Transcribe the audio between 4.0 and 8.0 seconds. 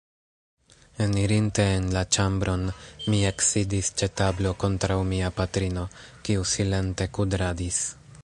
ĉe tablo kontraŭ mia patrino, kiu silente kudradis.